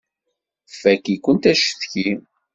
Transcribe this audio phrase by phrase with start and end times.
[0.79, 2.09] Fakk-ikent acetki!